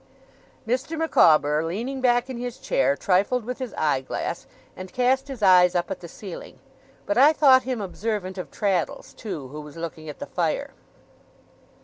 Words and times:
Mr. 0.67 0.97
Micawber, 0.97 1.63
leaning 1.63 2.01
back 2.01 2.27
in 2.27 2.37
his 2.37 2.57
chair, 2.57 2.95
trifled 2.97 3.45
with 3.45 3.59
his 3.59 3.71
eye 3.77 4.01
glass 4.01 4.47
and 4.75 4.91
cast 4.91 5.27
his 5.27 5.43
eyes 5.43 5.75
up 5.75 5.91
at 5.91 5.99
the 5.99 6.07
ceiling; 6.07 6.57
but 7.05 7.19
I 7.19 7.33
thought 7.33 7.61
him 7.69 7.81
observant 7.81 8.39
of 8.39 8.49
Traddles, 8.49 9.13
too, 9.13 9.49
who 9.49 9.61
was 9.61 9.77
looking 9.77 10.09
at 10.09 10.17
the 10.17 10.25
fire. 10.25 10.71